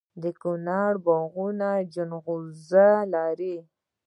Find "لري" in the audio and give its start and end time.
3.13-3.57